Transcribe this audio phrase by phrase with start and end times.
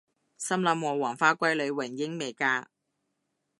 [0.35, 2.71] 心諗我黃花閨女雲英未嫁！？